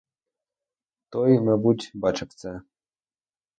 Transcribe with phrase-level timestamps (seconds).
[1.09, 2.61] Той, мабуть, бачив це.